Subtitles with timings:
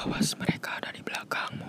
[0.00, 1.68] Awas mereka ada di belakangmu.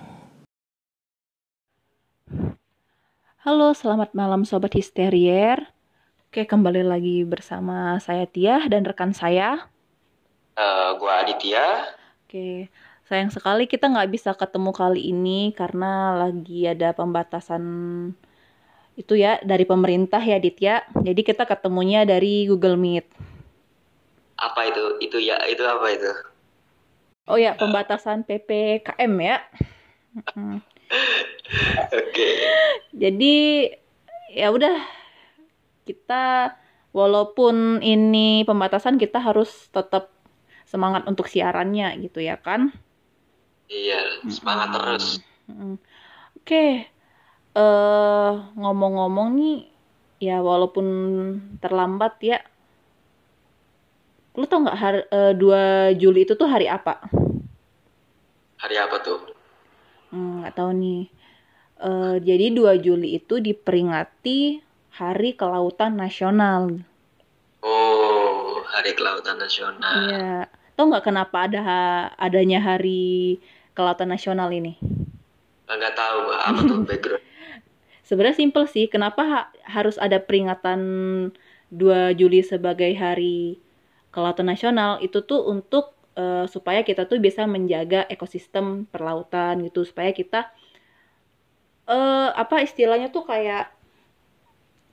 [3.44, 5.60] Halo, selamat malam Sobat Histerier.
[6.32, 9.68] Oke, kembali lagi bersama saya Tia dan rekan saya.
[10.56, 11.92] Uh, gua Aditya.
[12.24, 12.72] Oke,
[13.12, 17.68] sayang sekali kita nggak bisa ketemu kali ini karena lagi ada pembatasan
[18.96, 20.88] itu ya dari pemerintah ya Aditya.
[21.04, 23.12] Jadi kita ketemunya dari Google Meet.
[24.40, 25.04] Apa itu?
[25.04, 26.31] Itu ya, itu apa itu?
[27.30, 29.38] Oh ya, pembatasan PPKM ya.
[30.18, 30.50] Oke.
[31.92, 32.34] Okay.
[32.98, 33.36] Jadi
[34.32, 34.82] ya udah
[35.86, 36.56] kita
[36.96, 40.12] walaupun ini pembatasan kita harus tetap
[40.68, 42.72] semangat untuk siarannya gitu ya kan?
[43.72, 44.76] Iya, semangat hmm.
[44.76, 45.06] terus.
[45.52, 45.80] Oke.
[46.44, 46.72] Okay.
[47.52, 49.58] Uh, eh, ngomong-ngomong nih
[50.24, 50.88] ya walaupun
[51.60, 52.40] terlambat ya
[54.32, 57.04] lu tau nggak hari uh, 2 Juli itu tuh hari apa?
[58.64, 59.20] Hari apa tuh?
[60.16, 61.04] Hmm, nggak hmm, tahu nih.
[61.82, 66.84] Uh, jadi 2 Juli itu diperingati Hari Kelautan Nasional.
[67.64, 69.98] Oh, Hari Kelautan Nasional.
[70.08, 70.34] Iya.
[70.78, 71.62] Tau nggak kenapa ada
[72.16, 73.40] adanya Hari
[73.76, 74.80] Kelautan Nasional ini?
[75.68, 77.24] Nggak tahu, apa tuh background?
[78.04, 78.92] Sebenarnya simpel sih.
[78.92, 80.80] Kenapa ha harus ada peringatan
[81.72, 83.56] 2 Juli sebagai Hari
[84.12, 90.12] kelautan nasional itu tuh untuk uh, supaya kita tuh bisa menjaga ekosistem perlautan gitu supaya
[90.12, 90.52] kita
[91.88, 93.72] uh, apa istilahnya tuh kayak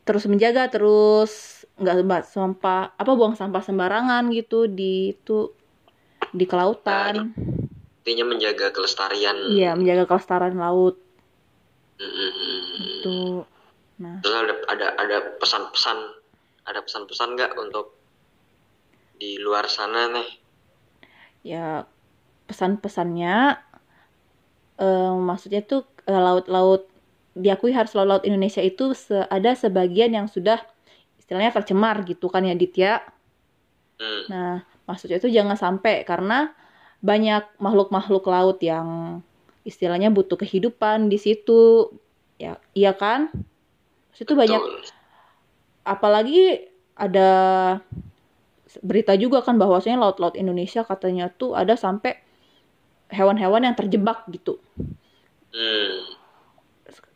[0.08, 5.52] terus menjaga terus nggak sampah apa buang sampah sembarangan gitu di itu
[6.32, 7.36] di kelautan.
[8.02, 9.36] Intinya menjaga kelestarian.
[9.52, 10.96] Iya menjaga kelestarian laut.
[11.98, 12.78] Mm-hmm.
[12.78, 13.18] itu
[13.98, 14.22] nah.
[14.22, 15.98] Terus ada ada ada pesan-pesan
[16.70, 17.97] ada pesan-pesan nggak untuk
[19.18, 20.30] di luar sana nih?
[21.42, 21.84] Ya
[22.48, 23.58] pesan-pesannya
[24.80, 26.88] uh, maksudnya tuh uh, laut-laut
[27.38, 30.58] diakui harus laut-laut Indonesia itu se ada sebagian yang sudah
[31.20, 33.04] istilahnya tercemar gitu kan ya Ditya.
[33.98, 34.22] Hmm.
[34.30, 34.54] Nah
[34.88, 36.56] maksudnya itu jangan sampai karena
[37.04, 39.20] banyak makhluk-makhluk laut yang
[39.62, 41.92] istilahnya butuh kehidupan di situ
[42.40, 43.28] ya iya kan
[44.16, 44.58] situ banyak
[45.84, 47.30] apalagi ada
[48.82, 52.18] berita juga kan bahwasanya laut-laut Indonesia katanya tuh ada sampai
[53.10, 54.60] hewan-hewan yang terjebak gitu.
[55.50, 56.14] Hmm.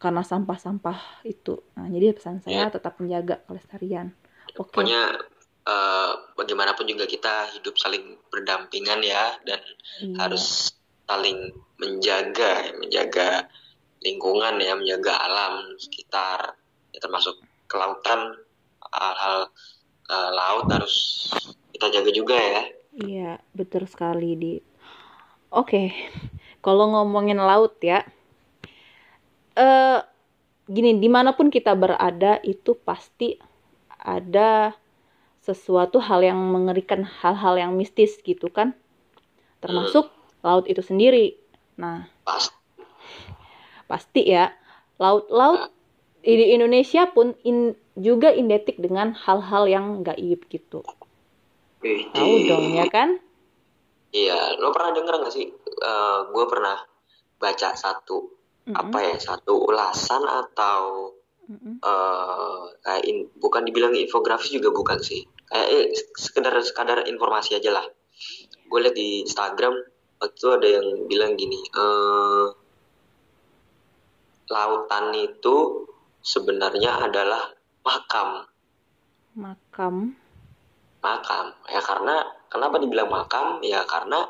[0.00, 1.62] Karena sampah-sampah itu.
[1.78, 2.72] Nah, jadi pesan saya ya.
[2.72, 4.10] tetap menjaga kelestarian.
[4.52, 4.56] Okay.
[4.58, 5.22] Pokoknya
[5.68, 9.62] uh, bagaimanapun juga kita hidup saling berdampingan ya dan
[10.02, 10.16] iya.
[10.26, 10.74] harus
[11.06, 13.46] saling menjaga, menjaga
[14.02, 16.58] lingkungan ya, menjaga alam sekitar,
[16.90, 17.38] ya termasuk
[17.70, 18.34] kelautan,
[18.92, 19.48] hal-hal
[20.12, 21.28] uh, laut harus
[21.72, 22.62] kita jaga juga ya.
[22.92, 24.52] Iya, betul sekali di.
[25.52, 25.92] Oke,
[26.60, 28.04] kalau ngomongin laut ya,
[29.56, 30.00] uh,
[30.68, 33.36] gini di mana pun kita berada itu pasti
[34.00, 34.76] ada
[35.42, 38.72] sesuatu hal yang mengerikan, hal-hal yang mistis gitu kan,
[39.58, 40.44] termasuk hmm.
[40.46, 41.36] laut itu sendiri.
[41.76, 42.56] Nah, pasti,
[43.90, 44.54] pasti ya,
[45.02, 45.70] laut-laut nah.
[46.22, 50.80] di Indonesia pun in, juga identik dengan hal-hal yang gaib gitu.
[51.82, 53.18] Tahu dong ya kan?
[54.12, 55.48] Iya, lo pernah denger gak sih?
[55.48, 56.76] Uh, eh, gue pernah
[57.40, 58.28] baca satu
[58.68, 58.74] mm -hmm.
[58.76, 61.10] apa ya satu ulasan atau
[61.48, 61.74] mm -hmm.
[61.82, 65.24] uh, kayak in, bukan dibilang infografis juga bukan sih.
[65.48, 67.86] Kayak eh, sekedar sekedar informasi aja lah.
[68.68, 69.74] Gue liat di Instagram
[70.22, 72.46] waktu itu ada yang bilang gini, uh,
[74.46, 75.88] lautan itu
[76.22, 77.50] sebenarnya adalah
[77.82, 78.46] makam
[79.34, 80.14] makam
[81.02, 84.28] makam ya karena kenapa dibilang makam ya karena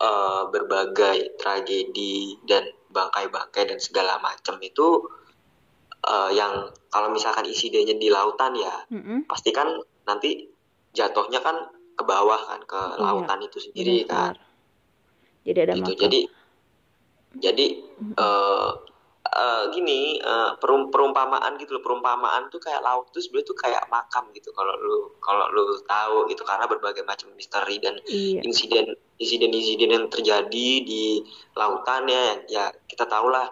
[0.00, 2.64] uh, berbagai tragedi dan
[2.94, 5.02] bangkai-bangkai dan segala macam itu
[6.06, 9.26] uh, yang kalau misalkan insidennya di lautan ya mm-hmm.
[9.26, 9.66] pasti kan
[10.06, 10.46] nanti
[10.94, 11.58] jatuhnya kan
[11.94, 13.02] ke bawah kan ke iya.
[13.02, 14.38] lautan itu sendiri kan
[15.44, 15.92] jadi ada gitu.
[16.06, 16.20] jadi
[17.34, 18.14] jadi mm-hmm.
[18.14, 18.93] uh,
[19.34, 23.82] uh, gini uh, perum perumpamaan gitu loh perumpamaan tuh kayak laut tuh sebenarnya tuh kayak
[23.90, 28.40] makam gitu kalau lu kalau lu tahu gitu karena berbagai macam misteri dan iya.
[28.46, 31.20] insiden insiden insiden yang terjadi di
[31.58, 33.50] lautan ya ya kita tahu lah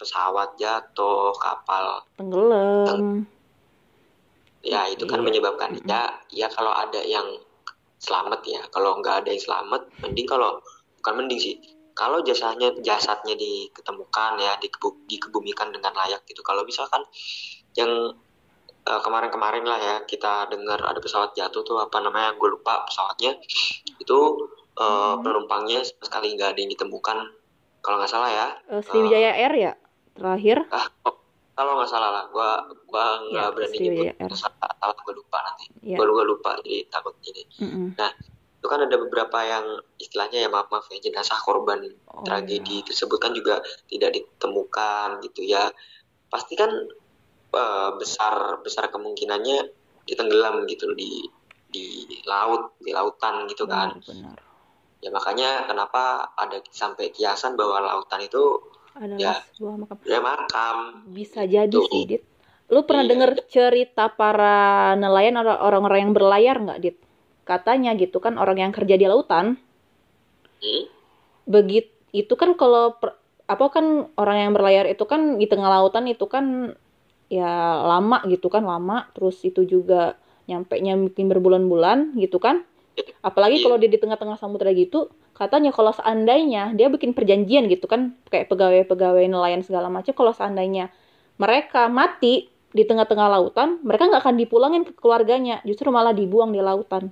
[0.00, 3.04] pesawat jatuh kapal tenggelam teng
[4.64, 5.26] ya itu kan iya.
[5.28, 5.92] menyebabkan mm -hmm.
[5.92, 6.02] ya
[6.32, 7.38] ya kalau ada yang
[8.00, 10.60] selamat ya kalau nggak ada yang selamat mending kalau
[11.00, 11.56] bukan mending sih
[11.94, 16.42] kalau jasanya jasadnya diketemukan ya dikebu, dikebumikan dengan layak gitu.
[16.42, 17.06] Kalau misalkan
[17.78, 18.12] yang
[18.84, 23.38] uh, kemarin-kemarin lah ya kita dengar ada pesawat jatuh tuh apa namanya gue lupa pesawatnya.
[24.02, 27.18] Itu uh, penumpangnya sama sekali nggak ada yang ditemukan
[27.80, 28.46] kalau nggak salah ya.
[28.68, 29.72] Uh, Sriwijaya uh, Air ya
[30.18, 30.58] terakhir?
[31.06, 31.14] Oh,
[31.54, 35.64] kalau nggak salah lah gua gua nggak ya, berani nyebut salah gua lupa nanti.
[35.86, 35.96] Ya.
[35.98, 37.86] gua, gua lupa jadi takut ini mm -hmm.
[37.94, 38.10] nah
[38.64, 42.84] itu kan ada beberapa yang istilahnya ya maaf maaf ya jenazah korban oh, tragedi ya.
[42.88, 43.60] tersebut kan juga
[43.92, 45.68] tidak ditemukan gitu ya.
[46.32, 46.72] Pasti kan
[47.52, 49.68] uh, besar besar kemungkinannya
[50.08, 51.28] ditenggelam gitu di
[51.68, 54.00] di laut di lautan gitu kan.
[54.00, 54.40] Benar,
[55.04, 58.64] ya makanya kenapa ada sampai kiasan bahwa lautan itu
[58.96, 59.96] adalah ya, sebuah makam.
[60.08, 60.76] ya makam.
[61.12, 61.84] Bisa jadi gitu.
[61.84, 62.24] sih dit.
[62.72, 63.12] Lu pernah iya.
[63.12, 66.96] dengar cerita para nelayan orang-orang yang berlayar nggak dit
[67.44, 69.56] katanya gitu kan orang yang kerja di lautan.
[70.64, 70.84] Hmm?
[71.44, 72.96] begitu itu kan kalau
[73.44, 76.72] apa kan orang yang berlayar itu kan di tengah lautan itu kan
[77.28, 79.10] ya lama gitu kan lama.
[79.12, 80.16] Terus itu juga
[80.48, 82.64] nyampe nya mungkin berbulan-bulan gitu kan.
[83.20, 88.14] Apalagi kalau dia di tengah-tengah samudera gitu katanya kalau seandainya dia bikin perjanjian gitu kan
[88.30, 90.94] kayak pegawai-pegawai nelayan segala macam kalau seandainya
[91.42, 96.62] mereka mati di tengah-tengah lautan mereka nggak akan dipulangin ke keluarganya justru malah dibuang di
[96.62, 97.10] lautan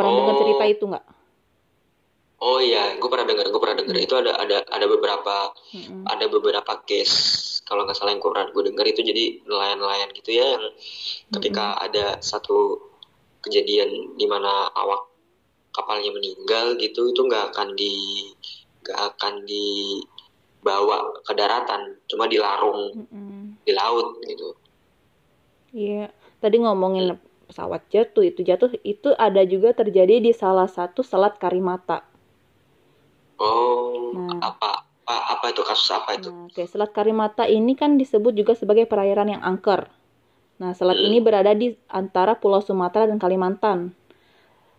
[0.00, 0.18] pernah oh.
[0.24, 1.06] dengar cerita itu nggak
[2.40, 4.06] Oh iya, gue pernah dengar, gue pernah dengar hmm.
[4.08, 6.08] itu ada ada ada beberapa hmm.
[6.08, 10.30] ada beberapa case kalau nggak salah yang gue pernah gue dengar itu jadi nelayan-nelayan gitu
[10.40, 10.64] ya yang
[11.36, 11.84] ketika hmm.
[11.84, 12.80] ada satu
[13.44, 15.04] kejadian di mana awak
[15.76, 17.92] kapalnya meninggal gitu itu nggak akan di
[18.88, 23.60] nggak akan dibawa ke daratan, cuma dilarung hmm.
[23.68, 24.56] di laut gitu.
[25.76, 26.08] Iya,
[26.40, 27.29] tadi ngomongin hmm.
[27.50, 32.06] Pesawat jatuh itu jatuh itu ada juga terjadi di salah satu selat Karimata
[33.40, 36.28] Oh, nah, apa, apa apa itu kasus apa itu?
[36.28, 36.66] Nah, Oke, okay.
[36.68, 39.88] Selat Karimata ini kan disebut juga sebagai perairan yang angker.
[40.60, 41.06] Nah, selat hmm.
[41.08, 43.96] ini berada di antara Pulau Sumatera dan Kalimantan.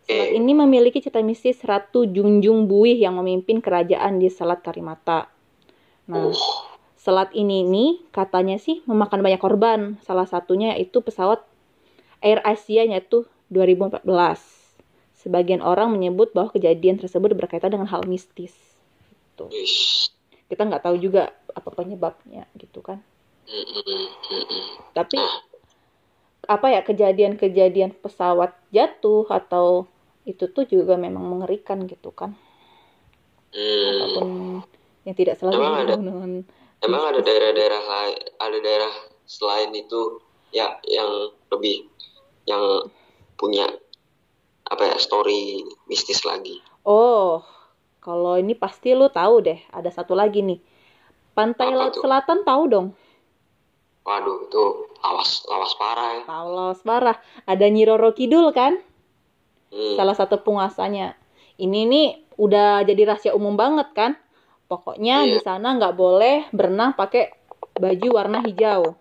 [0.06, 5.34] Selat ini memiliki cita mistis Ratu Junjung Buih yang memimpin kerajaan di Selat Karimata.
[6.06, 6.38] Nah, uh.
[7.02, 9.98] selat ini nih katanya sih memakan banyak korban.
[10.06, 11.42] Salah satunya yaitu pesawat
[12.22, 14.06] Air Asia yaitu 2014.
[15.22, 18.54] Sebagian orang menyebut bahwa kejadian tersebut berkaitan dengan hal mistis.
[19.14, 19.46] Gitu.
[20.50, 23.02] Kita nggak tahu juga apa penyebabnya gitu kan.
[24.96, 25.18] Tapi
[26.50, 29.86] apa ya kejadian-kejadian pesawat jatuh atau
[30.26, 32.34] itu tuh juga memang mengerikan gitu kan.
[33.52, 33.88] Hmm.
[33.92, 34.30] Apa pun
[35.06, 36.32] yang tidak selalu emang ada, dengan
[36.86, 38.94] emang ada daerah-daerah lain ada daerah
[39.26, 40.22] selain itu
[40.54, 41.91] ya yang lebih
[42.46, 42.90] yang
[43.38, 43.68] punya
[44.68, 46.62] apa ya story mistis lagi.
[46.88, 47.44] Oh,
[48.02, 49.60] kalau ini pasti lu tahu deh.
[49.70, 50.60] Ada satu lagi nih.
[51.32, 52.88] Pantai Laut Selatan tahu dong?
[54.02, 54.64] Waduh, itu
[55.00, 56.24] lawas lawas parah ya.
[56.26, 57.18] Tahu lawas parah.
[57.46, 58.82] Ada Nyiroro Kidul kan?
[59.70, 59.96] Hmm.
[59.96, 61.14] Salah satu penguasanya.
[61.62, 62.08] Ini nih
[62.42, 64.18] udah jadi rahasia umum banget kan?
[64.66, 65.38] Pokoknya iya.
[65.38, 67.30] di sana nggak boleh berenang pakai
[67.78, 68.98] baju warna hijau.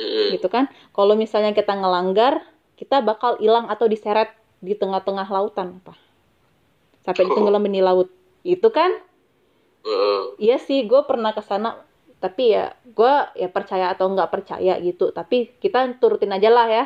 [0.00, 0.68] Gitu kan?
[0.96, 2.40] Kalau misalnya kita ngelanggar,
[2.80, 5.94] kita bakal hilang atau diseret di tengah-tengah lautan apa
[7.02, 8.08] sampai ditenggelamin di laut.
[8.46, 8.94] Itu kan?
[10.38, 11.78] Iya sih gue pernah ke sana
[12.22, 15.10] tapi ya gue ya percaya atau nggak percaya gitu.
[15.10, 16.84] Tapi kita turutin aja lah ya,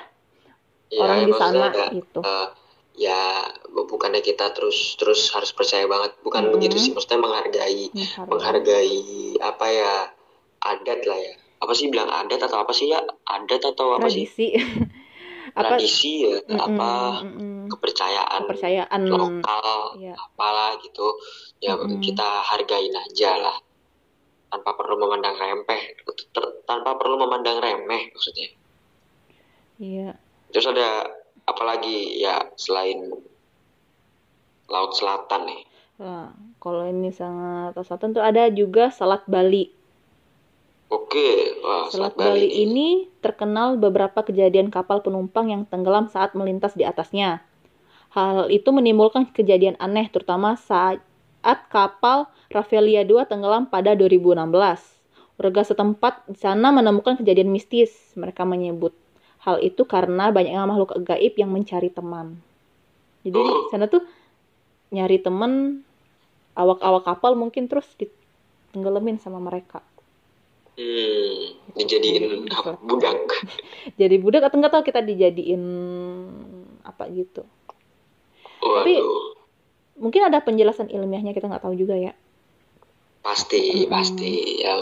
[0.89, 2.25] ya orang di sana gitu.
[2.25, 2.49] uh,
[2.97, 6.17] ya bukannya kita terus terus harus percaya banget.
[6.25, 6.53] Bukan hmm.
[6.57, 8.97] begitu sih maksudnya menghargai menghargai, menghargai
[9.45, 9.95] apa ya
[10.65, 11.35] adat lah ya
[11.67, 14.31] apa sih bilang adat atau apa sih ya adat atau apa Tradisi.
[14.31, 14.51] sih
[15.59, 16.91] apa, tradisi ya mm -mm, apa
[17.27, 17.63] mm -mm.
[17.75, 20.15] kepercayaan kepercayaan lokal ya.
[20.15, 21.19] apalah gitu
[21.59, 22.01] ya mm -mm.
[22.07, 23.57] kita hargain aja lah
[24.47, 25.83] tanpa perlu memandang remeh
[26.71, 28.49] tanpa perlu memandang remeh maksudnya
[29.83, 30.15] iya
[30.55, 31.11] terus ada
[31.51, 33.11] apalagi ya selain
[34.71, 35.63] laut selatan nih
[35.97, 36.29] Nah,
[36.61, 39.73] kalau ini sangat selatan tuh ada juga Selat Bali.
[40.87, 46.87] Oke, Wah, Selat Bali ini terkenal beberapa kejadian kapal penumpang yang tenggelam saat melintas di
[46.87, 47.43] atasnya.
[48.15, 51.03] Hal itu menimbulkan kejadian aneh terutama saat
[51.71, 54.47] kapal Ravelia 2 tenggelam pada 2016.
[55.37, 57.93] Warga setempat di sana menemukan kejadian mistis.
[58.15, 58.95] Mereka menyebut
[59.43, 62.41] hal itu karena banyaknya makhluk gaib yang mencari teman.
[63.27, 63.69] Jadi di oh.
[63.75, 64.07] sana tuh
[64.95, 65.83] nyari teman
[66.55, 69.83] awak-awak kapal mungkin terus ditenggelamin sama mereka.
[70.77, 73.17] Hmm, dijadiin apa, budak.
[74.01, 75.63] Jadi budak atau enggak tahu kita dijadiin
[76.85, 77.49] apa gitu.
[78.61, 78.85] Waduh.
[78.85, 78.95] Tapi
[79.97, 82.13] mungkin ada penjelasan ilmiahnya kita nggak tahu juga ya.
[83.25, 83.91] Pasti, hmm.
[83.91, 84.61] pasti.
[84.61, 84.77] Ya,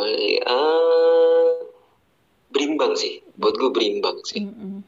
[0.50, 1.62] uh,
[2.50, 3.22] berimbang sih.
[3.38, 4.42] Buat gue berimbang sih.
[4.42, 4.82] Hmm.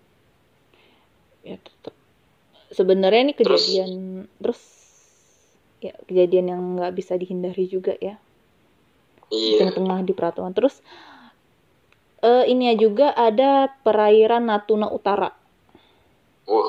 [1.47, 1.95] Ya tetap
[2.75, 3.93] sebenarnya ini Terus- kejadian
[4.43, 4.61] terus,
[5.79, 8.19] ya kejadian yang nggak bisa dihindari juga ya
[9.31, 9.59] di iya.
[9.63, 10.53] Tengah-tengah di peraturan.
[10.55, 10.79] Terus
[12.25, 15.31] eh ini ya juga ada perairan Natuna Utara.
[16.47, 16.69] Wah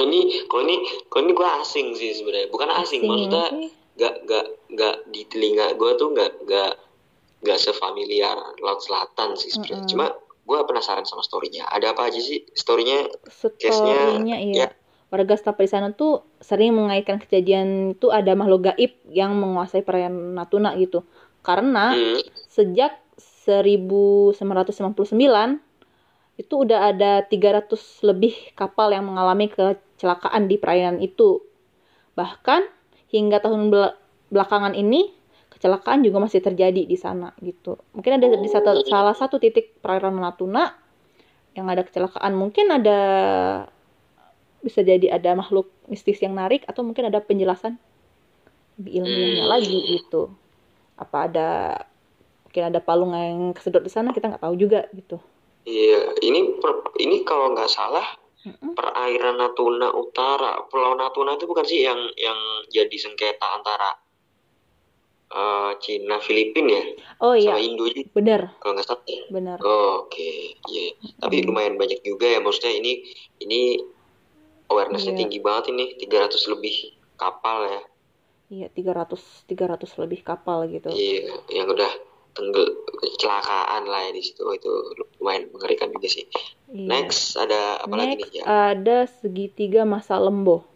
[0.00, 0.76] ini kalau ini
[1.12, 2.48] kalau ini gue asing sih sebenarnya.
[2.48, 3.68] Bukan asing, maksudnya sih.
[4.00, 6.80] gak gak gak di telinga gue tuh gak gak
[7.44, 9.84] gak sefamiliar laut selatan sih sebenarnya.
[9.84, 9.90] Mm-mm.
[9.92, 10.06] cuma
[10.42, 11.68] gue penasaran sama storynya.
[11.68, 13.06] Ada apa aja sih storynya?
[13.28, 14.66] Storynya iya.
[14.66, 14.68] Ya.
[15.12, 20.32] warga setempat di sana tuh sering mengaitkan kejadian itu ada makhluk gaib yang menguasai perairan
[20.32, 21.04] Natuna gitu
[21.42, 22.20] karena hmm,
[22.50, 25.60] sejak 1999
[26.40, 31.42] itu udah ada 300 lebih kapal yang mengalami kecelakaan di perairan itu.
[32.16, 32.62] Bahkan
[33.12, 33.96] hingga tahun bel-
[34.32, 35.12] belakangan ini
[35.52, 37.76] kecelakaan juga masih terjadi di sana gitu.
[37.94, 40.72] Mungkin ada di satu, salah satu titik perairan Natuna
[41.56, 42.32] yang ada kecelakaan.
[42.34, 42.98] Mungkin ada
[44.62, 47.76] bisa jadi ada makhluk mistis yang narik atau mungkin ada penjelasan
[48.78, 49.52] lebih ilmiahnya Hmm.
[49.52, 50.30] lagi gitu.
[51.02, 51.40] Apa ada
[52.44, 55.16] mungkin ada palung yang kesedot di sana kita nggak tahu juga gitu.
[55.76, 58.06] iya ini per- ini kalau nggak salah
[58.46, 58.72] Mm-mm.
[58.78, 62.38] perairan Natuna Utara Pulau Natuna itu bukan sih yang yang
[62.76, 63.90] jadi sengketa antara
[65.34, 66.84] eh, Cina Filipina ya
[67.22, 69.20] Oh iya, sama Indo juga benar, kalau nggak salah ya?
[69.34, 69.58] benar.
[69.62, 70.30] Oke,
[70.70, 70.86] iya.
[71.22, 72.92] Tapi lumayan banyak juga ya maksudnya ini
[73.42, 73.58] ini
[74.70, 75.20] awarenessnya Iya.
[75.22, 76.74] tinggi banget ini 300 lebih
[77.20, 77.80] kapal ya.
[78.52, 80.92] Iya, 300 300 lebih kapal gitu.
[80.92, 81.88] Iya, yang udah
[82.36, 82.68] tenggel
[83.00, 84.70] kecelakaan lah ya di situ itu
[85.16, 86.28] lumayan mengerikan juga sih.
[86.68, 86.88] Iya.
[86.88, 88.44] Next ada apa lagi nih Next ya?
[88.44, 90.68] ada segitiga masa lembo.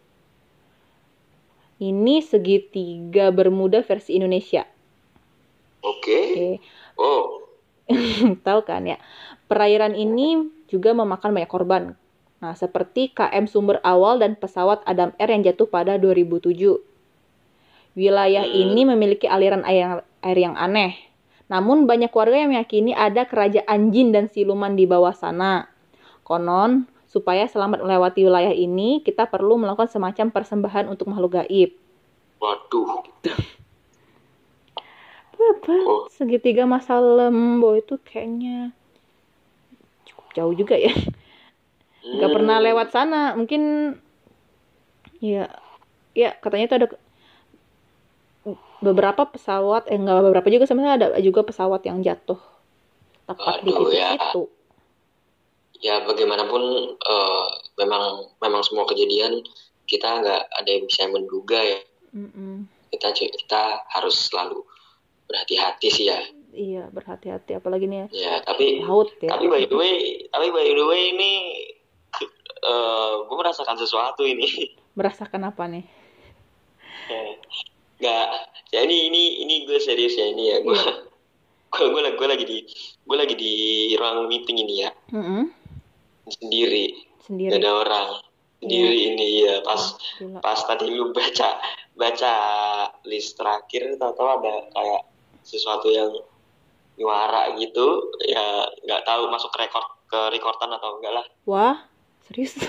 [1.76, 4.64] Ini segitiga Bermuda versi Indonesia.
[5.84, 6.20] Oke.
[6.32, 6.50] Oke,
[6.96, 7.44] Oh,
[8.46, 8.96] tahu kan ya?
[9.52, 11.92] Perairan ini juga memakan banyak korban.
[12.40, 16.95] Nah, seperti KM Sumber Awal dan pesawat Adam Air yang jatuh pada 2007.
[17.96, 18.60] Wilayah Hmm.
[18.62, 20.92] ini memiliki aliran air, air yang aneh.
[21.52, 25.70] Namun banyak warga yang meyakini ada kerajaan jin dan siluman di bawah sana.
[26.26, 31.70] Konon, supaya selamat melewati wilayah ini, kita perlu melakukan semacam persembahan untuk makhluk gaib.
[32.40, 33.02] waduh.
[35.36, 35.76] Apa?
[35.86, 36.08] Oh.
[36.16, 38.72] Segitiga masa lembo itu kayaknya
[40.08, 40.92] cukup jauh juga ya.
[42.20, 43.34] Gak Hmm, pernah lewat sana.
[43.38, 43.62] Mungkin
[45.20, 45.48] ya
[46.16, 46.88] ya katanya itu ada
[48.84, 52.38] beberapa pesawat eh enggak beberapa juga sebenarnya ada juga pesawat yang jatuh
[53.26, 54.08] tepat di Aduh, titik ya.
[54.14, 54.42] itu.
[55.84, 56.62] Ya bagaimanapun
[56.96, 57.48] eh,
[57.80, 59.44] memang memang semua kejadian
[59.86, 61.80] kita nggak ada yang bisa menduga ya.
[62.16, 62.64] Mm-mm.
[62.92, 64.64] Kita kita harus selalu
[65.28, 66.20] berhati-hati sih ya.
[66.56, 69.36] Iya berhati-hati apalagi nih Ya, tapi laut ya.
[69.36, 71.32] tapi by the way, tapi by the way ini
[72.56, 74.48] eh gue merasakan sesuatu ini.
[74.96, 75.84] Merasakan apa nih?
[77.96, 78.26] Nggak,
[78.76, 80.56] ya ini ini ini gue serius ya ini ya.
[80.60, 80.76] Gue
[81.76, 82.58] gue gue lagi gue lagi di
[83.06, 83.52] gue lagi di
[83.96, 84.90] ruang meeting ini ya.
[85.12, 85.48] Mm-mm.
[86.26, 87.06] sendiri.
[87.22, 87.54] Sendiri.
[87.54, 88.08] gak ada orang.
[88.60, 90.40] Sendiri ini ya pas Gila.
[90.40, 91.60] pas tadi lu baca
[91.94, 92.34] baca
[93.04, 95.02] list terakhir tahu-tahu ada kayak
[95.46, 96.10] sesuatu yang
[96.96, 98.10] nyuara gitu.
[98.26, 101.26] Ya nggak tahu masuk rekor ke rekordan atau enggak lah.
[101.46, 101.76] Wah,
[102.26, 102.56] serius?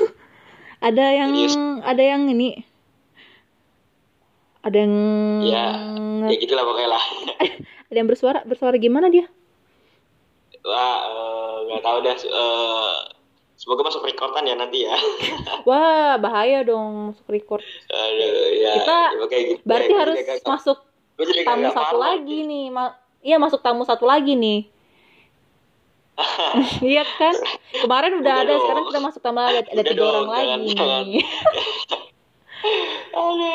[0.87, 1.55] ada yang Serius.
[1.81, 2.61] ada yang ini
[4.67, 4.95] ada yang
[5.39, 5.65] Ya,
[6.25, 7.03] ya gitulah pokoknya lah
[7.89, 9.25] ada yang bersuara bersuara gimana dia?
[10.59, 12.95] wah eh, nggak tahu dah eh,
[13.55, 14.95] semoga masuk rekordan ya nanti ya
[15.67, 17.63] Wah, bahaya dong masuk record.
[17.87, 19.61] Aduh, ya, Kita ya gitu.
[19.63, 20.77] Berarti Gua harus kagak- masuk
[21.43, 22.65] tamu satu lagi nih.
[22.69, 24.59] Ma- iya, masuk tamu satu lagi nih.
[26.81, 27.35] Iya kan?
[27.75, 28.61] Kemarin udah Udah ada, dong.
[28.63, 29.57] sekarang kita masuk tamu lagi.
[29.57, 31.05] Ada Udah tiga dong, orang lagi jangan.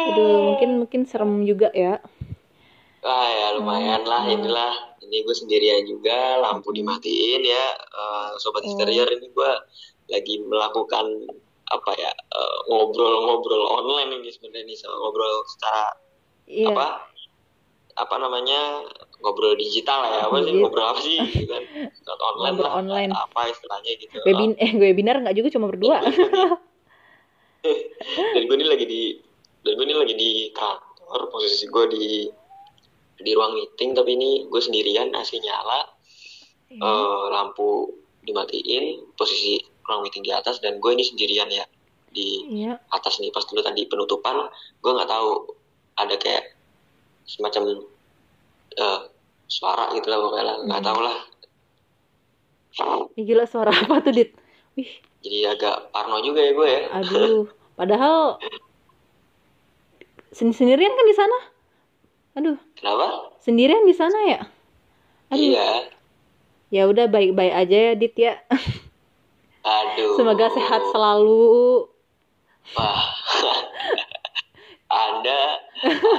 [0.02, 1.98] Aduh, mungkin mungkin serem juga ya.
[3.02, 4.38] Ah ya lumayan lah Hmm.
[4.38, 8.70] inilah ini gue sendirian juga lampu dimatiin ya Eh, sobat Oh.
[8.70, 9.50] exterior ini gue
[10.08, 11.06] lagi melakukan
[11.66, 15.84] apa ya eh, ngobrol-ngobrol online ini sebenarnya nih sama ngobrol secara
[16.46, 16.70] Iya.
[16.70, 16.86] apa
[17.92, 18.86] apa namanya
[19.18, 21.62] ngobrol digital lah ya apa sih ngobrol apa sih gitu kan
[22.30, 23.10] online Ngobrol lah online.
[23.10, 25.98] apa istilahnya gitu Webin eh webinar nggak juga cuma berdua.
[28.32, 29.02] dan gue ini lagi di
[29.62, 32.06] dan gue ini lagi di kantor posisi gue di
[33.16, 35.86] di ruang meeting tapi ini gue sendirian AC nyala
[36.68, 36.80] Iya.
[36.80, 37.92] eh, lampu
[38.22, 41.62] dimatiin posisi ruang meeting di atas dan gue ini sendirian ya
[42.08, 42.80] di Iya.
[42.88, 44.48] atas nih pas dulu tadi penutupan
[44.80, 45.30] gue nggak tahu
[45.94, 46.56] ada kayak
[47.22, 47.84] semacam
[48.72, 49.00] eh,
[49.46, 50.88] suara gitu lah pokoknya lah nggak Hmm.
[50.88, 51.18] tahu lah
[53.12, 54.32] Ih, gila suara apa tuh, Dit?
[54.72, 54.88] Wih,
[55.20, 57.44] jadi agak parno juga ya gue ya aduh.
[57.76, 58.40] Padahal
[60.32, 61.38] sen- sendirian kan di sana.
[62.32, 63.36] Aduh, Kenapa?
[63.44, 64.40] sendirian di sana ya?
[65.28, 65.52] Aduh.
[65.52, 65.70] Iya.
[66.72, 68.40] Ya udah baik-baik aja ya Dit ya.
[69.62, 70.16] Aduh.
[70.16, 71.86] Semoga sehat selalu.
[72.72, 73.04] Wah.
[74.92, 75.40] anda,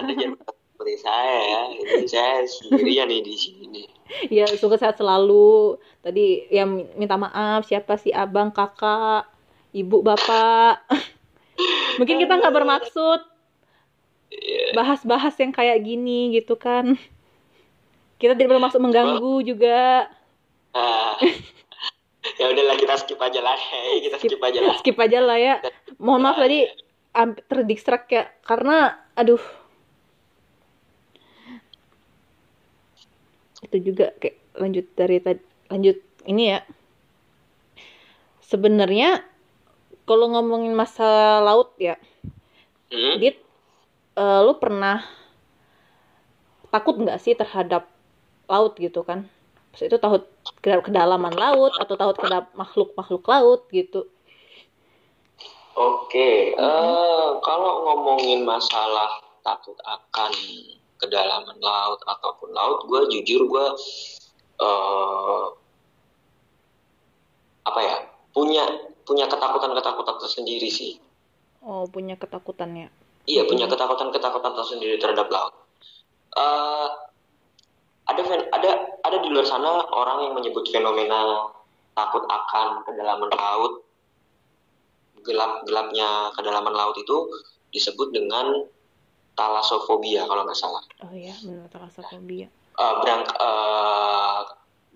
[0.02, 1.62] Anda jangan seperti saya ya.
[1.74, 3.84] Ini saya sendirian nih di sini.
[4.30, 5.82] Ya, semoga sehat selalu.
[6.06, 9.26] Tadi yang minta maaf siapa sih abang, kakak,
[9.74, 10.86] ibu, bapak.
[12.02, 13.33] Mungkin kita nggak bermaksud.
[14.78, 16.98] Bahas-bahas yang kayak gini gitu kan.
[18.18, 20.08] Kita tidak bermaksud mengganggu juga.
[20.74, 21.18] Ah.
[22.40, 23.58] ya udahlah kita skip aja lah.
[23.58, 24.76] Hey, kita skip, aja lah.
[24.80, 25.56] Skip aja lah ya.
[26.00, 26.66] Mohon maaf tadi
[27.46, 29.38] terdistrak ya karena aduh
[33.70, 36.66] itu juga kayak lanjut dari tadi lanjut ini ya
[38.42, 39.22] sebenarnya
[40.10, 42.02] kalau ngomongin masa laut ya
[42.94, 43.18] Hmm?
[43.18, 43.42] Dit
[44.18, 45.02] eh, lu pernah
[46.74, 47.90] takut nggak sih terhadap
[48.50, 49.30] laut gitu kan?
[49.74, 50.30] Pas itu takut
[50.62, 54.10] ke kedalaman laut atau takut ke makhluk makhluk laut gitu?
[55.74, 59.10] Oke, eh, kalau ngomongin masalah
[59.42, 60.32] takut akan
[61.02, 63.68] kedalaman laut ataupun laut, gue jujur gue
[64.62, 65.46] eh,
[67.64, 67.96] apa ya
[68.36, 68.64] punya
[69.04, 71.00] punya ketakutan ketakutan tersendiri sih.
[71.64, 72.92] oh punya ketakutannya
[73.24, 75.54] Iya punya ketakutan ketakutan tersendiri terhadap laut.
[76.36, 76.88] Eh,
[78.04, 81.48] ada ada ada di luar sana orang yang menyebut fenomena
[81.96, 83.88] takut akan kedalaman laut.
[85.24, 87.16] Gelap gelapnya kedalaman laut itu
[87.72, 88.68] disebut dengan
[89.34, 90.84] talasofobia kalau nggak salah.
[91.02, 94.40] oh ya benar talasofobia Eh, berang, eh,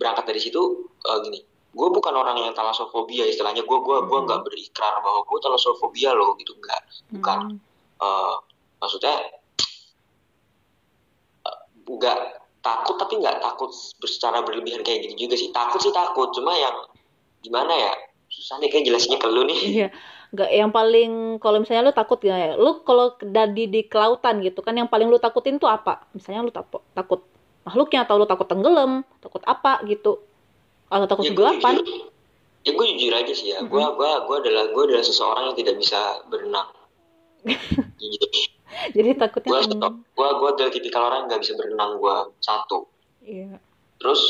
[0.02, 1.40] berangkat dari situ eh, gini,
[1.78, 3.62] gue bukan orang yang talasofobia istilahnya.
[3.70, 6.58] Gue gue gue nggak berikrar bahwa gue talasofobia loh gitu.
[6.58, 6.82] Nggak
[7.14, 7.40] bukan.
[7.54, 7.58] Hmm.
[7.98, 8.36] Eh,
[8.78, 9.16] maksudnya
[11.46, 12.18] eh, nggak
[12.62, 13.74] takut tapi nggak takut
[14.06, 16.76] secara berlebihan kayak gitu juga sih takut sih takut cuma yang
[17.42, 17.94] gimana ya
[18.28, 19.88] susah nih kayak jelasnya ke lu nih Iya,
[20.36, 24.76] nggak yang paling kalau misalnya lu takut ya, lu kalau dari di kelautan gitu kan
[24.76, 26.04] yang paling lu takutin tuh apa?
[26.12, 27.24] Misalnya lu takut takut
[27.64, 30.20] makhluknya atau lu takut tenggelam, takut apa gitu?
[30.92, 31.82] Atau takut ya kegelapan?
[32.68, 35.76] ya gue jujur aja sih ya gue gue gue adalah gue adalah seseorang yang tidak
[35.80, 36.68] bisa berenang.
[38.96, 42.86] Jadi takutnya gue hmm, gue gue adalah tipikal orang nggak bisa berenang gue satu
[43.26, 43.58] iya.
[43.98, 44.22] terus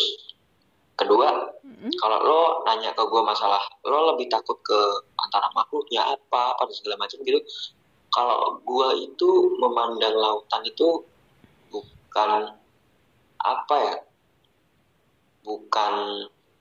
[0.98, 1.94] kedua Mm-mm.
[2.02, 4.80] kalau lo nanya ke gue masalah lo lebih takut ke
[5.22, 7.38] antara makhluknya apa apa segala macam gitu
[8.10, 9.30] kalau gue itu
[9.62, 11.06] memandang lautan itu
[11.70, 12.56] bukan
[13.46, 13.96] apa ya
[15.46, 15.94] bukan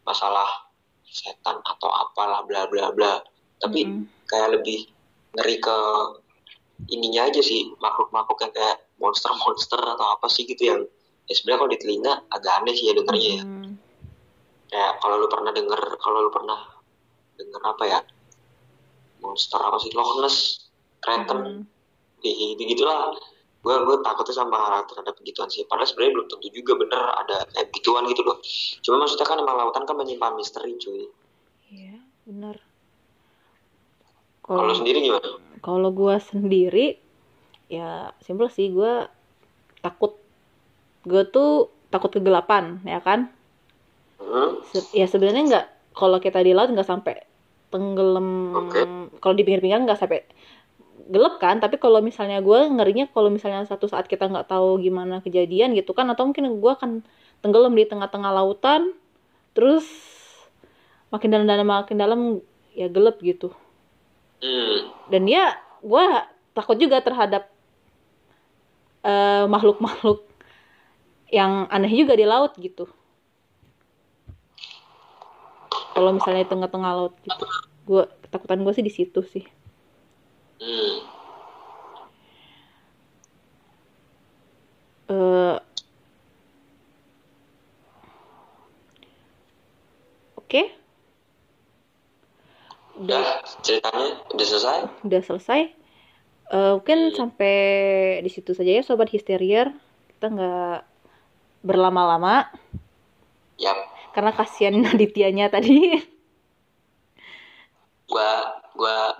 [0.05, 0.69] masalah
[1.09, 3.25] setan atau apalah bla bla bla
[3.57, 4.05] tapi Mm-mm.
[4.29, 4.85] kayak lebih
[5.33, 5.79] ngeri ke
[6.93, 10.81] ininya aja sih makhluk-makhluk yang kayak monster-monster atau apa sih gitu yang
[11.27, 13.45] ya sebenarnya kalau di telinga agak aneh sih ya dengernya ya.
[13.45, 13.71] Mm.
[14.67, 16.61] kayak kalau lu pernah denger kalau lu pernah
[17.37, 17.99] denger apa ya
[19.25, 20.69] monster apa sih Loch Ness
[21.03, 21.63] Kraken Mm.
[22.25, 23.15] gitu gitulah.
[23.63, 27.67] Gue gue takutnya sama terhadap begituan sih padahal sebenarnya belum tentu juga bener ada kayak
[27.75, 28.39] begituan gitu loh.
[28.83, 31.11] Cuma maksudnya kan emang lautan kan menyimpan misteri cuy.
[31.67, 31.99] Iya,
[32.31, 32.55] lu
[34.47, 37.03] Kalau sendiri gimana kalau gua sendiri
[37.67, 39.11] ya simpel sih gua
[39.83, 40.15] takut
[41.07, 43.31] gue tuh takut kegelapan ya kan
[44.19, 44.67] hmm?
[44.67, 47.23] Se- ya sebenarnya nggak kalau kita di laut nggak sampai
[47.71, 48.29] tenggelam
[48.67, 48.81] Oke.
[49.23, 50.27] kalau di pinggir-pinggir nggak sampai
[51.07, 55.23] gelap kan tapi kalau misalnya gue ngerinya kalau misalnya satu saat kita nggak tahu gimana
[55.23, 57.07] kejadian gitu kan atau mungkin gue akan
[57.47, 58.91] tenggelam di tengah-tengah lautan
[59.55, 59.87] terus
[61.15, 62.21] makin dalam-dalam makin dalam
[62.75, 63.55] ya gelap gitu
[64.37, 64.93] Hmm.
[65.09, 66.05] dan ya gue
[66.53, 67.49] takut juga terhadap
[69.07, 70.27] eh, makhluk-makhluk
[71.31, 72.87] yang aneh juga di laut gitu.
[75.95, 77.47] Kalau misalnya di tengah-tengah laut gitu.
[77.89, 79.45] Gue ketakutan gue sih di situ sih.
[80.61, 80.97] Hmm.
[85.09, 85.57] Eh,
[90.37, 90.63] oke.
[92.97, 93.25] Udah
[93.67, 95.61] ceritanya udah selesai udah selesai
[96.47, 97.57] Eh, mungkin sampai
[98.23, 99.75] di situ saja ya sobat histerier
[100.15, 100.79] kita nggak
[101.67, 102.47] berlama-lama
[103.59, 103.75] Yap,
[104.15, 105.99] karena kasihan Adityanya tadi
[108.07, 109.19] gua gua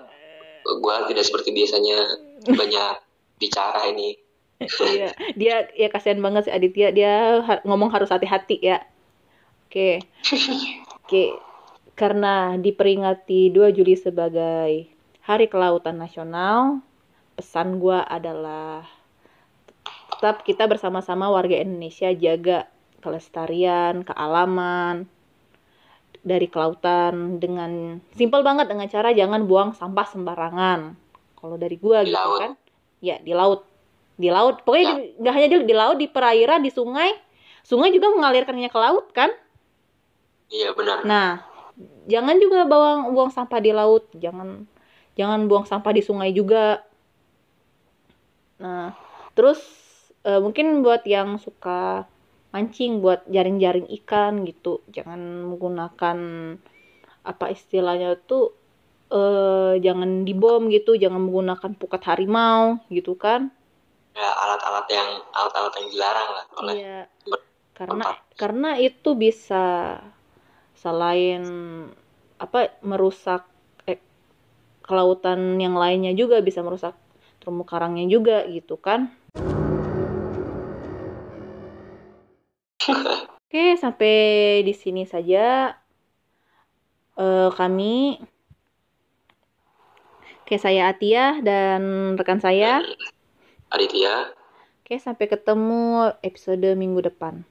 [0.79, 1.99] gua tidak seperti biasanya
[2.47, 2.95] banyak
[3.43, 4.15] bicara ini.
[4.81, 6.89] Iya, dia ya kasihan banget sih Aditya.
[6.89, 8.81] Dia ha- ngomong harus hati-hati ya.
[9.69, 10.01] Oke.
[11.05, 11.37] Oke.
[11.97, 14.85] Karena diperingati 2 Juli sebagai
[15.25, 16.85] Hari Kelautan Nasional,
[17.35, 18.85] pesan gue adalah
[20.13, 22.69] tetap kita bersama-sama warga Indonesia jaga
[23.01, 25.09] kelestarian, kealaman
[26.21, 30.81] dari kelautan dengan simpel banget dengan cara jangan buang sampah sembarangan.
[31.39, 32.41] Kalau dari Di gitu laut.
[32.43, 32.53] kan.
[33.01, 33.65] Ya, di laut.
[34.21, 34.61] Di laut.
[34.69, 34.97] Pokoknya Ya.
[35.23, 37.13] nggak hanya di, di laut, di perairan, di sungai.
[37.63, 39.31] Sungai juga mengalirkannya ke laut kan?
[40.51, 41.03] Iya benar.
[41.07, 41.29] Nah,
[42.09, 44.65] jangan juga buang buang sampah di laut, jangan
[45.17, 46.85] jangan buang sampah di sungai juga.
[48.61, 48.97] Nah,
[49.37, 49.61] terus
[50.25, 52.09] eh, mungkin buat yang suka
[52.53, 55.21] mancing buat jaring-jaring ikan gitu, jangan
[55.53, 56.19] menggunakan
[57.27, 58.55] apa istilahnya tuh
[59.07, 63.53] eh jangan dibom gitu, jangan menggunakan pukat harimau gitu kan.
[64.17, 67.01] Ya alat-alat yang alat-alat yang dilarang lah oleh Iya.
[67.77, 68.17] Karena tempat.
[68.41, 69.65] karena itu bisa
[70.77, 71.43] selain
[72.37, 73.49] apa merusak
[73.89, 73.97] eh,
[74.85, 76.93] kelautan yang lainnya juga bisa merusak
[77.41, 79.09] terumbu karangnya juga gitu kan.
[83.47, 84.15] Oke, sampai
[84.67, 85.73] di sini saja
[87.17, 88.21] eh, kami.
[90.47, 92.79] Oke, saya Atia dan rekan saya.
[93.75, 94.31] Aditya.
[94.87, 97.43] Oke, sampai ketemu episode minggu depan.